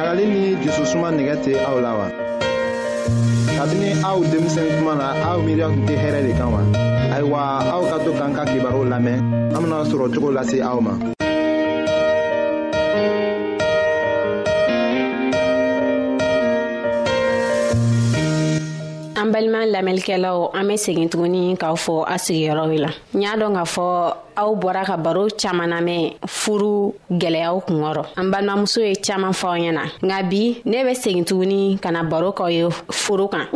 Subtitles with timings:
[0.00, 2.06] ɲagali ni jususuma nɛgɛ tɛ aw la wa
[3.58, 6.60] kabini aw denmisɛnnin kuma na aw miiriya tun tɛ hɛrɛ de kan wa
[7.14, 7.40] ayiwa
[7.76, 9.18] aw ka to k'an ka kibaru lamɛn
[9.52, 10.92] an bena sɔrɔ cogo lase aw ma
[19.20, 23.52] an balima lamɛnlikɛlaw an be segin tuguni k'aw fɔ a sigiyɔrɔw la n y'a dɔn
[23.58, 23.86] k'a fɔ
[24.40, 26.02] aw bɔra ka baro caaman namɛn
[26.36, 31.24] furu gwɛlɛyaw kungɔrɔ an balimamuso ye caaman fɔaw ɲɛ na nka bi ne be segin
[31.24, 33.46] tuguni ka na baro k'aw ye furu kan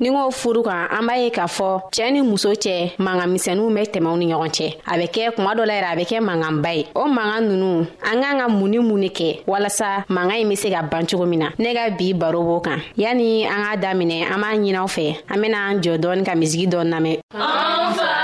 [0.00, 3.68] ni k'o furu kan an b'a ye k'a fɔ cɛɛ ni muso cɛ manga misɛniw
[3.76, 6.18] bɛ tɛmɛw ni ɲɔgɔn cɛ a bɛ kɛ kuma dɔ la yɛrɛ a bɛ kɛ
[6.28, 10.34] manganba ye o manga nunu an k'an ka mun ni mun ne kɛ walasa manga
[10.34, 13.46] ɲi be se ka ban cogo min na ne ka bi baro b'o kan yani
[13.46, 16.90] an k'a daminɛ an b'a ɲinaw fɛ an bena an jɔ dɔɔni ka misigi dɔɔni
[16.92, 18.23] lamɛn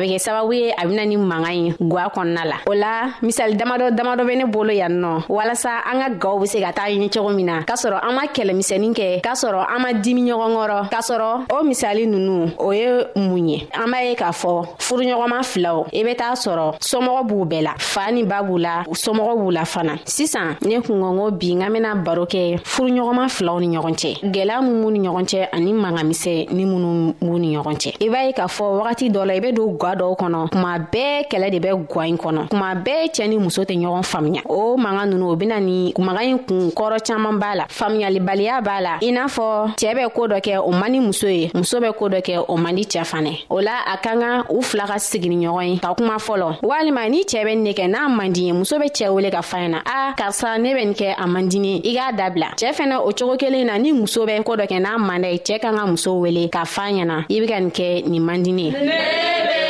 [0.00, 3.56] bɛ kɛ sababu ye a bɛna ni mankan ye guwa kɔnɔna la o la misali
[3.56, 6.88] damadɔ damadɔ bɛ ne bolo yan nɔ walasa an ka gaw bɛ se ka taa
[6.88, 10.22] ɲɛ cogo min na k'a sɔrɔ an ma kɛlɛmisɛnnin kɛ k'a sɔrɔ an ma dimi
[10.22, 14.30] ɲɔgɔn kɔrɔ k'a sɔrɔ o misali ninnu o ye mun ye an b'a ye k'a
[14.32, 18.58] fɔ furuɲɔgɔnma filaw i bɛ taa sɔrɔ somɔgɔ b'u bɛɛ la fa ni ba b'u
[18.58, 23.28] la somɔgɔ b'u la fana sisan ne kungo bi n ka bɛna baro kɛ furuɲɔgɔnma
[23.28, 27.38] filaw ni ɲɔgɔn cɛ gwɛlɛya mun b'u ni ɲɔgɔn cɛ ani mangamisɛ ni minnu b'u
[27.38, 29.94] ni ɲɔgɔn cɛ i b'a ye k'a fɔ wagati dɔ la i bɛ don duguba
[29.94, 33.62] dɔw kɔnɔ kuma bɛɛ kɛlɛ de bɛ gwa in kɔnɔ kuma bɛɛ cɛɛ ni muso
[33.64, 37.54] tɛ ɲɔgɔn faamuya o manga nunu o bena ni maga ɲi kun kɔrɔ caaman b'a
[37.56, 41.00] la faamuyalibaliya b'a la i n'a fɔ cɛɛ bɛ koo dɔ kɛ o man di
[41.00, 43.96] muso ye muso bɛ koo dɔ kɛ o man di cɛɛ fanɛ o la a
[43.98, 47.56] ka kan u fila ka sigini ɲɔgɔn ye ka kuma fɔlɔ walima ni cɛɛ bɛ
[47.56, 50.58] ne kɛ n'a man di ye muso be cɛɛ wele ka faɲɛ na a karisa
[50.60, 53.66] ne bɛ nin kɛ a man dini i k'a dabila cɛɛ fɛnɛ o cogo kelen
[53.66, 56.14] na ni muso bɛ koo dɔ kɛ n'a man da ye cɛɛ kan ka muso
[56.14, 59.69] wele k'a fa ɲɛna i be ka nin kɛ nin man dini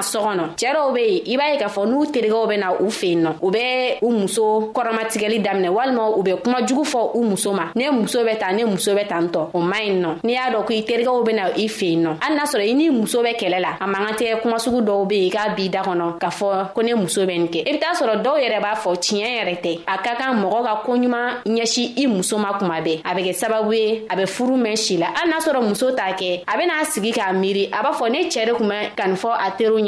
[0.00, 2.58] na so kɔnɔ cɛɛ dɔw be yen i b'a ye k'a fɔ n'u terigɛw bɛ
[2.58, 6.82] na u fen nɔ u bɛ u muso kɔrɔmatigɛli daminɛ walima u bɛ kuma jugu
[6.84, 9.80] fɔ u muso ma ne muso bɛ tan ne muso bɛ tan tɔ o man
[9.82, 12.44] ɲi nɔ n'i y'a dɔn ko i terigɛw bɛ na i fen nɔ hali n'a
[12.44, 15.26] sɔrɔ i n'i muso bɛ kɛlɛ la a man kan tɛ kumasugu dɔw be yen
[15.26, 17.78] i k'a b'i da kɔnɔ k'a fɔ ko ne muso bɛ nin kɛ i be
[17.78, 21.42] t'a sɔrɔ dɔw yɛrɛ b'a fɔ tiɲɛ yɛrɛ tɛ a ka kan mɔgɔ ka koɲuman
[21.44, 24.76] ɲɛsi i muso ma kuma bɛɛ a bɛ kɛ sababu ye a bɛ furu mɛn
[24.78, 27.92] si la hali n'a sɔrɔ muso t'a kɛ a bena sigi k'a miiri a b'a
[27.92, 29.78] fɔ ne cɛɛ de kun bɛ kanifɔ a teriw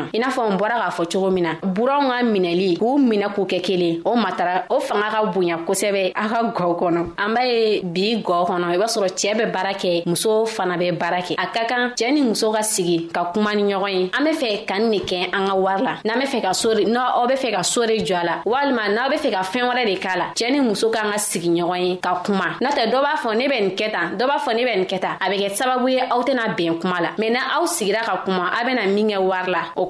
[0.00, 2.98] ma i n'a fɔ n bɔra k'a fɔ cogo min na buranw ka minɛli k'u
[2.98, 7.06] minɛ k'u kɛ kelen o matara o fanga ka bonya kosɛbɛ a ka gɔ kɔnɔ
[7.18, 10.76] an b'a ye bi gɔ kɔnɔ i b'a sɔrɔ cɛɛ bɛ baara kɛ muso fana
[10.76, 13.88] bɛ baara kɛ a ka kan cɛɛ ni muso ka sigi ka kuma ni ɲɔgɔn
[13.94, 16.42] ye an be fɛ ka n ne kɛ an ka wari la n'an be fɛ
[16.42, 19.42] ka sore n'aw be fɛ ka sore jɔ a la walima n'aw be fɛ ka
[19.42, 22.56] fɛɛn wɛrɛ de k'a la cɛɛ ni muso k'an ka sigi ɲɔgɔn ye ka kuma
[22.60, 24.76] n'o tɛ dɔ b'a fɔ ne bɛ nin kɛ tan dɔ b'a fɔ ne bɛ
[24.76, 27.40] nin kɛ tan a be kɛ sababu ye aw tɛna bɛn kuma la mɛn na
[27.58, 29.89] aw sigira ka kuma a bena min kɛ wari la o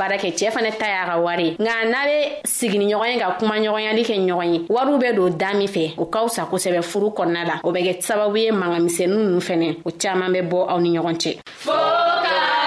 [0.00, 3.36] baara kɛ cɛɛ fɛnɛ ta y'a ka wari nka n'a be sigini ɲɔgɔn ye ka
[3.38, 6.80] kuma ɲɔgɔnyali kɛ ɲɔgɔn ye wariw bɛ don daa min fɛ o ka fisa kosɛbɛ
[6.90, 10.58] furu kɔnɔna la o bɛ kɛ sababu ye mangamisɛnu nunu fɛnɛ o caaman bɛ bɔ
[10.72, 12.59] aw ni ɲɔgɔn cɛ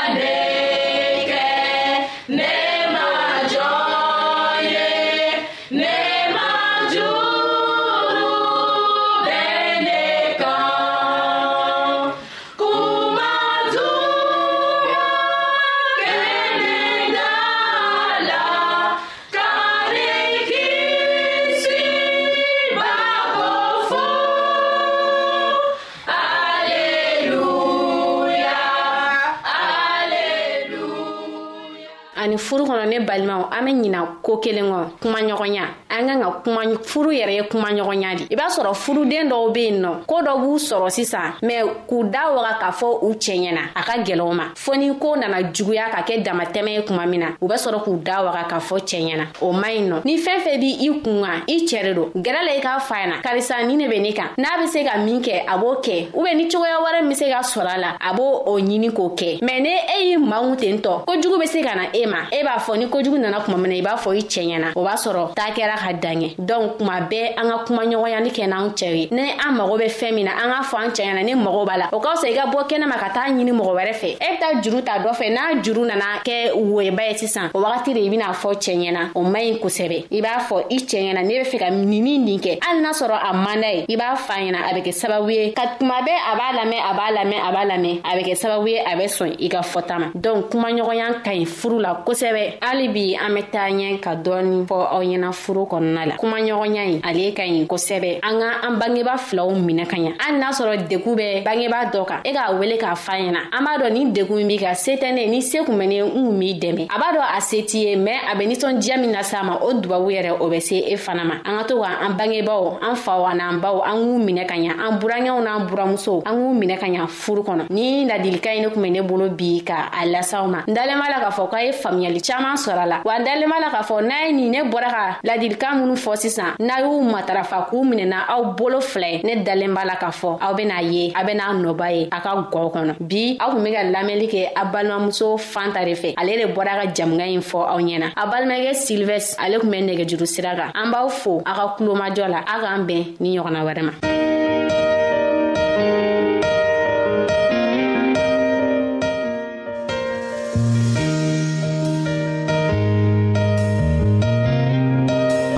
[32.23, 36.21] ani furu kɔnɔ ne balimaw an be ɲina koo kelen kɔ kuma ɲɔgɔnya an kan
[36.23, 39.81] ka kuma furu yɛrɛ ye kuma ɲɔgɔnya di i b'a sɔrɔ furuden dɔw be yen
[39.83, 43.61] nɔ koo dɔ b'u sɔrɔ sisan mɛn k'u da waga k'a fɔ u cɛ ɲɛna
[43.75, 47.19] a ka gwɛlɛw ma fɔɔ ni koo nana juguya ka kɛ damatɛmɛ ye kuma min
[47.19, 49.95] na u be sɔrɔ k'u da waga k'a fɔ cɛ ɲɛna o man ɲi nɔ
[50.05, 52.95] ni fɛɛn fɛn b' i kun ka i cɛri don gɛrɛ la i k'a fa
[53.03, 55.75] yana karisa ni ne be ne kan n'a be se ka min kɛ a b'o
[55.83, 58.43] kɛ u be ni cogoya wɛrɛ min be se ka sɔrɔ a la a b'o
[58.47, 61.75] o ɲini k'o kɛ mɛn ne e y'i maŋu ten tɔ kojugu be se ka
[61.75, 63.95] na e ma ma e b'a fɔ ni kojugu nana kuma min na i b'a
[63.97, 67.49] fɔ i cɛ ɲɛna o b'a sɔrɔ taa kɛra ka danɲɛ dɔnku kuma bɛɛ an
[67.49, 70.49] ka kuma ɲɔgɔnyali kɛ n'an cɛw ye ni an mago bɛ fɛn min na an
[70.51, 72.69] k'a fɔ an cɛ ɲɛna ni mago b'a la o ka fisa i ka bɔ
[72.69, 75.61] kɛnɛma ka taa ɲini mɔgɔ wɛrɛ fɛ e bɛ taa juru ta dɔ fɛ n'a
[75.63, 79.21] juru nana kɛ woyeba ye sisan o wagati de i bɛna fɔ cɛ ɲɛna o
[79.23, 82.39] man ɲi kosɛbɛ i b'a fɔ i cɛ ɲɛna ne bɛ fɛ ka ninin nin
[82.39, 84.91] kɛ hali n'a sɔrɔ a man da ye i b'a fa ɲɛna a bɛ kɛ
[85.01, 88.15] sababu ye ka tuma bɛɛ a b'a lamɛn a b'a lamɛn a b'a lamɛn a
[88.15, 91.45] bɛ kɛ sababu ye a bɛ sɔn i ka fɔta ma dɔnku kumaɲɔgɔnya ka ɲi
[91.47, 95.63] furu la kosɛbɛ hali bi an bɛ taa ɲɛ ka dɔɔni fɔ aw ɲɛna furu
[95.71, 99.85] kɔnɔna la kuma ɲɔgɔnya ye ale ka ɲi kosɛbɛ an ka an bangeba filaw minɛ
[99.89, 103.13] ka ɲa hali n'a sɔrɔ degun bɛ bangebaa dɔ kan e k'a wele k'a fa
[103.13, 105.87] ɲɛna an b'a dɔn nin degun b'i ka se tɛ ne ni se kun bɛ
[105.87, 108.43] ne n kun b'i dɛmɛ a b'a dɔn a se t'i ye mɛn a bɛ
[108.47, 111.63] nisɔndiya min las'a ma o dubabu yɛrɛ o bɛ se e fana ma an ka
[111.63, 115.39] to ka an bangebaw an faw an'an baw an k'u minɛ ka ɲa an burankɛw
[115.45, 118.91] n'an buramusow an k'u minɛ ka ɲa furu kɔnɔ ni ladilikan ye ne kun bɛ
[118.91, 121.71] ne bolo bi ka a lasaw ma n dalen b'a la k'a fɔ k'a ye
[121.93, 124.69] faamuyali caaman sɔrɔ la wa n dalen b'a la k'a fɔ n'a ye nin ne
[124.69, 129.43] bɔra ka ladilikan minw fɔ sisan n'a y'u matarafa k'u minɛna aw bolo filɛ ne
[129.43, 132.71] dalen b'a la k'a fɔ aw ben'a ye a ben'a nɔba ye a ka gɔw
[132.73, 136.37] kɔnɔ bi aw kun be ka lamɛnli kɛ a balimamuso fan ta de fɛ ale
[136.37, 140.25] de bɔra ka jamuga ɲi fɔ aw ɲɛna a balimakɛ silvɛs ale kun bɛ nɛgɛjuru
[140.27, 143.81] sira kan an b'aw fo a ka kulomajɔ la a k'an bɛn ni ɲɔgɔnna wɛrɛ
[143.83, 144.32] ma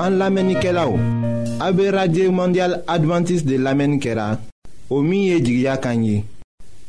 [0.06, 1.00] An lamenike la ou,
[1.58, 4.38] Abe Radye Mondial Adventist de Lamen Kera,
[4.88, 6.22] Omiye Jigya Kanyi,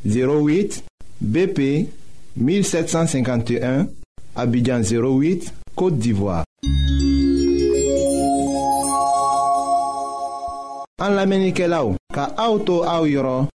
[0.06, 0.84] 08
[1.20, 1.88] BP
[2.36, 3.88] 1751,
[4.36, 6.44] Abidjan 08, Kote Divoa.
[11.02, 13.48] An lamenike la ou, Ka auto a ou yoron,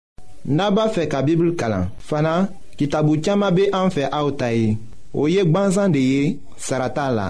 [0.43, 4.75] Naba fe ka bibl kalan, Fana, ki tabu txama be an fe a ou tayi,
[5.15, 6.25] Oyek ban zan de ye,
[6.63, 7.29] Sarata la,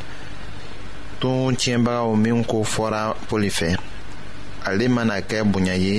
[1.21, 3.69] tun tiɲɛbagaw minw ko fɔra poli fɛ
[4.67, 5.95] ale mana kɛ bonya ye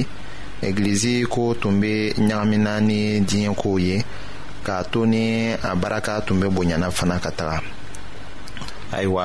[0.67, 1.93] egilizi ko tun be
[2.29, 3.97] ɲagamina ni diɲɛ kow ye
[4.65, 7.59] k'a to ni a baraka tun be bonyana fana ka taga
[8.97, 9.25] ayiwa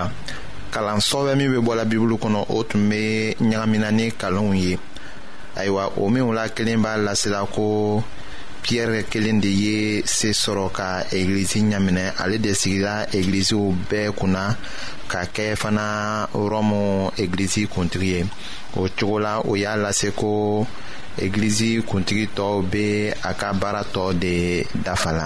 [0.71, 4.77] kalansɔbɛ min be bɔla bibulu kɔnɔ o tun be ɲagamina ni kalonw ye
[5.55, 7.63] ayiwa o minw la kelen b'a lasela ko
[8.67, 14.43] piyɛri kelen de ye se sɔrɔ ka egilizi ɲaminɛ ale de sigila egiliziw bɛɛ kunna
[15.07, 18.27] ka kɛ fana rɔmu egilizi kuntigi ye
[18.75, 20.67] o cogo la o y'a lase ko
[21.15, 22.85] egilizi kuntigi tɔw be
[23.29, 25.25] a ka baara tɔ de dafa la.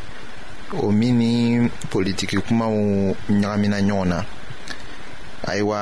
[0.79, 1.35] o min ni
[1.91, 2.71] politiki kumaw
[3.41, 4.17] ɲagamina ɲɔgɔn na
[5.49, 5.81] ayiwa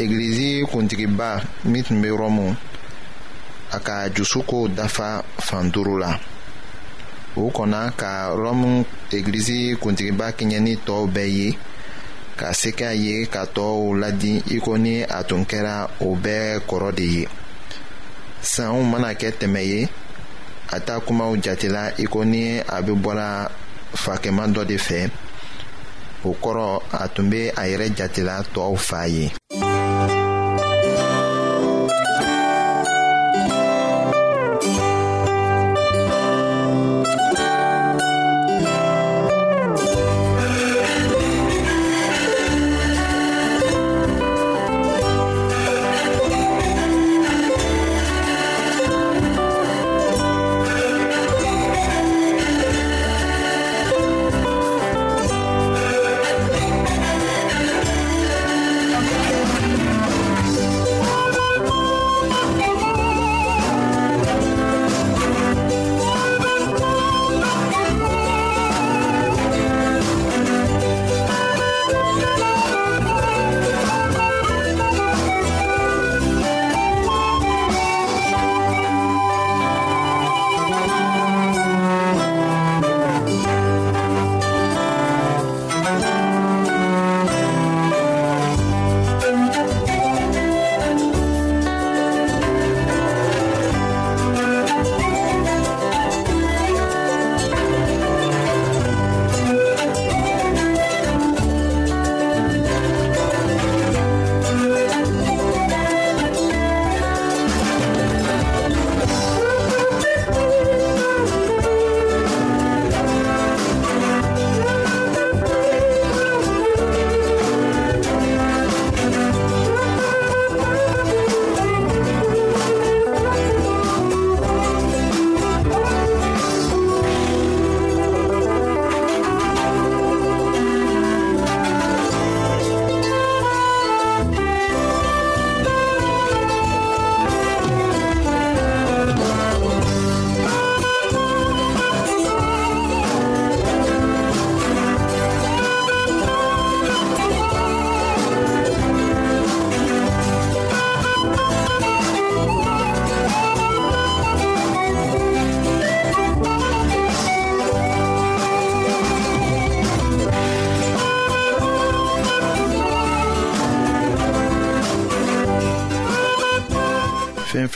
[0.00, 1.28] egilizi kuntigiba
[1.70, 2.46] min tun be rɔmu
[3.70, 5.08] a ka jusu kow dafa
[5.46, 6.10] fan duru la
[7.40, 8.10] o kɔnna ka
[8.44, 8.70] rɔmu
[9.16, 11.48] egilizi kuntigiba kɛɲɛni tɔɔw bɛɛ ye
[12.40, 16.60] ka se k'a ye ka tɔɔw ladi i ko ni a tun kɛra o bɛɛ
[16.68, 17.24] kɔrɔ de ye
[18.52, 19.88] sanw mana kɛ tɛmɛ ye
[20.76, 23.50] a ta kumaw jatela i ko ni a be bɔla
[24.02, 24.98] fakɛma dɔ de fɛ
[26.28, 26.66] o kɔrɔ
[27.02, 29.24] a tun bɛ a yɛrɛ jatela tɔɔw fa ye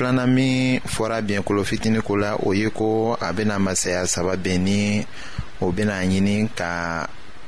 [0.09, 4.65] filanan min fɔra biɲɛkolo fitini ko la o ye ko a bena masaya saba ben
[4.65, 5.05] ni
[5.61, 6.71] o bena ɲini ka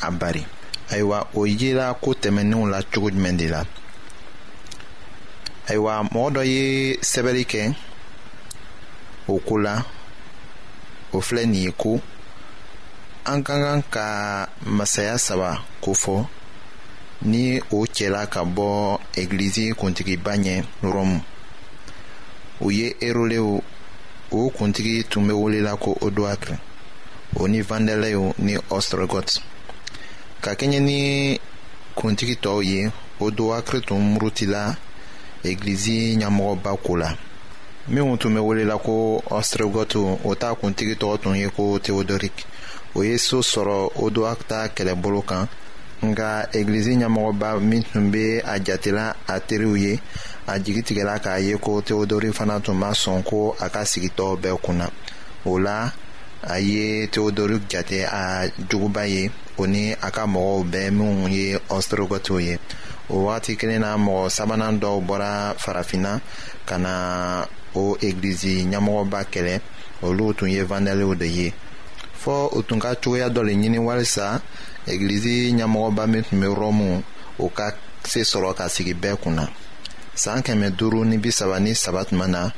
[0.06, 0.44] a bari
[0.92, 3.62] ayiwa o yela ko tɛmɛninw la cogo jumɛn de la
[5.68, 6.62] ayiwa mɔgɔ dɔ ye
[7.10, 7.72] sɛbɛli kɛ
[9.32, 9.74] o ko la
[11.12, 11.98] o filɛ nin ye ko
[13.26, 14.06] an ka kan ka
[14.66, 16.26] masaya saba kofɔ
[17.22, 21.24] ni o cɛla ka bɔ egilizi kuntigiba ɲɛ rɔmu
[22.60, 23.60] u ye erolew
[24.30, 26.56] o kuntigi tun be welela ko odoakiri
[27.40, 29.28] o ni vandɛlɛw ni ɔstrɔgɔt
[30.42, 30.98] ka kɛɲɛ ni
[31.98, 32.80] kuntigi tɔɔw ye
[33.24, 34.62] odoakiri tun murutila
[35.48, 37.08] egilizi ɲamɔgɔba ko la
[37.92, 38.94] minw tun be welela ko
[39.38, 42.44] ɔstrɔgɔtu o t'a kuntigi tɔgɔ tun ye ko teodoriki
[42.94, 45.48] o ye soo sɔrɔ odoaki ta kɛlɛbolo kan
[46.08, 50.00] nka egilizi ɲɛmɔgɔba min tun be a jatela a teriw ye
[50.46, 54.36] a jigi tigɛla k'a ye ko teodori fana tun ma sɔn ko a ka sigitɔ
[54.42, 54.88] bɛɛ kunna
[55.44, 55.92] o la
[56.42, 61.58] a ye teodori jate a juguba ye o ni a ka mɔgɔw bɛɛ minw ye
[61.68, 62.58] ɔstrogɔtiw ye
[63.10, 66.20] o wagati kelen na mɔgɔ sabanan dɔw bɔra farafinna
[66.64, 69.60] ka na o egilizi ɲɛmɔgɔba kɛlɛ
[70.02, 71.52] olu tun ye vandɛliw de ye
[72.22, 74.40] fɔɔ o tun ka cogoya dɔ le ɲini walisa
[74.86, 77.02] egilizi ɲɛmɔgɔba min tun be rɔmu
[77.38, 77.70] o ka
[78.04, 79.48] se sɔrɔ ka sigi bɛɛ kunna
[80.14, 82.50] saan kɛmɛ duuru ni bisaba ni saba tuma na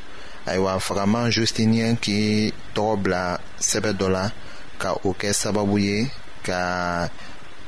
[0.46, 4.30] ayiwa fagaman justiniyɛn k'i tɔgɔ bila sɛbɛ dɔ la
[4.78, 6.10] ka o kɛ sababu ye
[6.42, 7.08] ka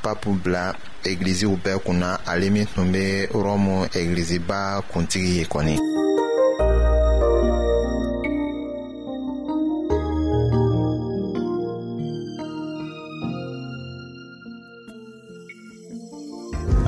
[0.02, 5.78] papu bila egiliziw bɛɛ kunna ale min tun be rɔmu egiliziba kuntigi ye kɔni